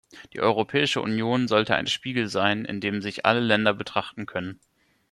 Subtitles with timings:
[0.33, 4.59] Die Europäische Union sollte ein Spiegel sein, in dem sich alle Länder betrachten können.